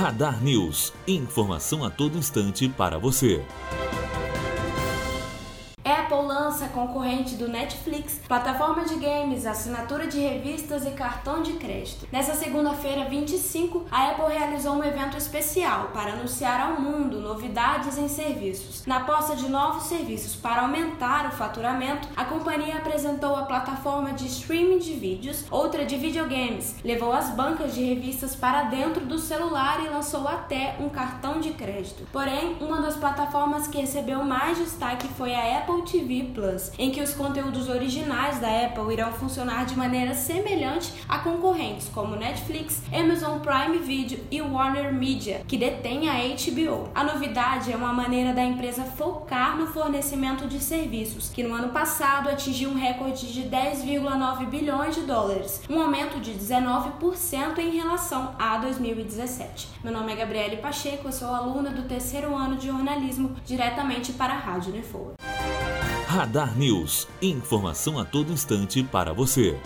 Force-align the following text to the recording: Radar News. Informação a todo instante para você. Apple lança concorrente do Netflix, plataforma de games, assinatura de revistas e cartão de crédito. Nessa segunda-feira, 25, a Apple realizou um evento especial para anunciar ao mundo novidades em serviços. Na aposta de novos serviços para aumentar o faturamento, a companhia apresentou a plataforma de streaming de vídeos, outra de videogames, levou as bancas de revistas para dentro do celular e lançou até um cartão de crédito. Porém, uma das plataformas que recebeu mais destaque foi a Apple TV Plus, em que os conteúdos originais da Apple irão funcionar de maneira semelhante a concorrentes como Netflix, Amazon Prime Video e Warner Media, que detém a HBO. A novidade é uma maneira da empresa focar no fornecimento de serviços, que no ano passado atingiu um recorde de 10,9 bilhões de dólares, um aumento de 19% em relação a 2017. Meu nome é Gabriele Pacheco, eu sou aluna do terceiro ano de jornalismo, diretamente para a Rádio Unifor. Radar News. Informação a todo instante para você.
Radar 0.00 0.42
News. 0.42 0.94
Informação 1.06 1.84
a 1.84 1.90
todo 1.90 2.16
instante 2.16 2.66
para 2.70 2.98
você. 2.98 3.44
Apple 5.84 6.26
lança 6.26 6.68
concorrente 6.68 7.34
do 7.34 7.46
Netflix, 7.46 8.18
plataforma 8.26 8.84
de 8.84 8.94
games, 8.96 9.44
assinatura 9.44 10.06
de 10.06 10.18
revistas 10.18 10.86
e 10.86 10.92
cartão 10.92 11.42
de 11.42 11.52
crédito. 11.52 12.06
Nessa 12.10 12.34
segunda-feira, 12.34 13.10
25, 13.10 13.84
a 13.90 14.10
Apple 14.10 14.34
realizou 14.34 14.74
um 14.74 14.84
evento 14.84 15.18
especial 15.18 15.90
para 15.92 16.14
anunciar 16.14 16.60
ao 16.60 16.80
mundo 16.80 17.20
novidades 17.20 17.49
em 17.98 18.08
serviços. 18.08 18.86
Na 18.86 18.98
aposta 18.98 19.34
de 19.34 19.48
novos 19.48 19.84
serviços 19.84 20.36
para 20.36 20.62
aumentar 20.62 21.26
o 21.26 21.32
faturamento, 21.32 22.08
a 22.16 22.24
companhia 22.24 22.76
apresentou 22.76 23.34
a 23.34 23.42
plataforma 23.42 24.12
de 24.12 24.26
streaming 24.26 24.78
de 24.78 24.92
vídeos, 24.92 25.44
outra 25.50 25.84
de 25.84 25.96
videogames, 25.96 26.76
levou 26.84 27.12
as 27.12 27.30
bancas 27.30 27.74
de 27.74 27.82
revistas 27.82 28.36
para 28.36 28.64
dentro 28.64 29.04
do 29.04 29.18
celular 29.18 29.84
e 29.84 29.88
lançou 29.88 30.26
até 30.28 30.76
um 30.80 30.88
cartão 30.88 31.40
de 31.40 31.50
crédito. 31.50 32.06
Porém, 32.12 32.56
uma 32.60 32.80
das 32.80 32.96
plataformas 32.96 33.66
que 33.66 33.80
recebeu 33.80 34.24
mais 34.24 34.58
destaque 34.58 35.08
foi 35.08 35.34
a 35.34 35.58
Apple 35.58 35.82
TV 35.82 36.30
Plus, 36.34 36.70
em 36.78 36.90
que 36.90 37.02
os 37.02 37.14
conteúdos 37.14 37.68
originais 37.68 38.38
da 38.38 38.66
Apple 38.66 38.92
irão 38.92 39.12
funcionar 39.12 39.66
de 39.66 39.76
maneira 39.76 40.14
semelhante 40.14 40.92
a 41.08 41.18
concorrentes 41.18 41.88
como 41.88 42.16
Netflix, 42.16 42.82
Amazon 42.92 43.40
Prime 43.40 43.78
Video 43.78 44.20
e 44.30 44.40
Warner 44.40 44.92
Media, 44.92 45.42
que 45.46 45.56
detém 45.56 46.08
a 46.08 46.14
HBO. 46.14 46.88
A 46.94 47.04
novidade 47.04 47.39
é 47.40 47.76
uma 47.76 47.92
maneira 47.92 48.34
da 48.34 48.44
empresa 48.44 48.84
focar 48.84 49.56
no 49.56 49.66
fornecimento 49.66 50.46
de 50.46 50.60
serviços, 50.60 51.30
que 51.30 51.42
no 51.42 51.54
ano 51.54 51.70
passado 51.70 52.28
atingiu 52.28 52.68
um 52.68 52.74
recorde 52.74 53.32
de 53.32 53.44
10,9 53.44 54.46
bilhões 54.46 54.94
de 54.94 55.02
dólares, 55.02 55.62
um 55.68 55.80
aumento 55.80 56.20
de 56.20 56.32
19% 56.32 57.58
em 57.58 57.70
relação 57.70 58.34
a 58.38 58.58
2017. 58.58 59.68
Meu 59.82 59.90
nome 59.90 60.12
é 60.12 60.16
Gabriele 60.16 60.58
Pacheco, 60.58 61.08
eu 61.08 61.12
sou 61.12 61.28
aluna 61.28 61.70
do 61.70 61.88
terceiro 61.88 62.36
ano 62.36 62.56
de 62.56 62.66
jornalismo, 62.66 63.34
diretamente 63.44 64.12
para 64.12 64.34
a 64.34 64.38
Rádio 64.38 64.74
Unifor. 64.74 65.14
Radar 66.06 66.58
News. 66.58 67.08
Informação 67.22 67.98
a 67.98 68.04
todo 68.04 68.32
instante 68.32 68.82
para 68.82 69.14
você. 69.14 69.58